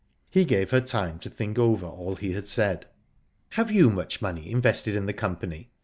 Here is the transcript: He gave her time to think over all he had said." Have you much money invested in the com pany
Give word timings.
He 0.31 0.45
gave 0.45 0.71
her 0.71 0.81
time 0.81 1.19
to 1.19 1.29
think 1.29 1.59
over 1.59 1.85
all 1.85 2.15
he 2.15 2.31
had 2.31 2.47
said." 2.47 2.87
Have 3.49 3.69
you 3.71 3.91
much 3.91 4.19
money 4.19 4.49
invested 4.51 4.95
in 4.95 5.05
the 5.05 5.13
com 5.13 5.35
pany 5.37 5.67